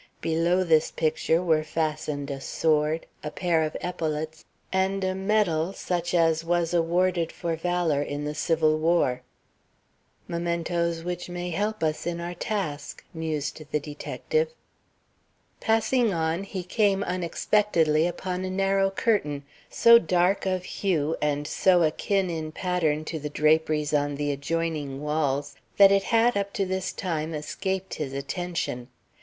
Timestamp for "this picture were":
0.63-1.61